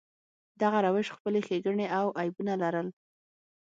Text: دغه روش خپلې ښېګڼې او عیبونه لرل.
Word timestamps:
دغه 0.61 0.77
روش 0.85 1.07
خپلې 1.15 1.39
ښېګڼې 1.47 1.87
او 1.99 2.05
عیبونه 2.19 2.53
لرل. 2.63 2.87